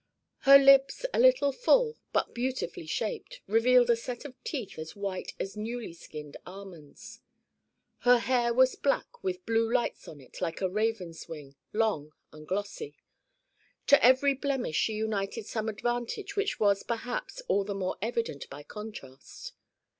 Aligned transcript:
Her 0.49 0.57
lips, 0.57 1.05
a 1.13 1.19
little 1.19 1.51
full 1.51 1.95
but 2.11 2.33
beautifully 2.33 2.87
shaped, 2.87 3.39
revealed 3.45 3.87
a 3.91 3.95
set 3.95 4.25
of 4.25 4.33
teeth 4.43 4.79
as 4.79 4.95
white 4.95 5.35
as 5.39 5.55
newly 5.55 5.93
skinned 5.93 6.37
almonds. 6.43 7.21
Her 7.99 8.17
hair 8.17 8.51
was 8.51 8.73
black 8.75 9.23
with 9.23 9.45
blue 9.45 9.71
lights 9.71 10.07
on 10.07 10.19
it 10.19 10.41
like 10.41 10.59
a 10.59 10.67
raven's 10.67 11.29
wing, 11.29 11.55
long 11.71 12.13
and 12.31 12.47
glossy. 12.47 12.95
To 13.85 14.03
every 14.03 14.33
blemish 14.33 14.75
she 14.77 14.93
united 14.93 15.45
some 15.45 15.69
advantage 15.69 16.35
which 16.35 16.59
was 16.59 16.81
perhaps 16.81 17.41
all 17.47 17.63
the 17.63 17.75
more 17.75 17.97
evident 18.01 18.49
by 18.49 18.63
contrast. 18.63 19.53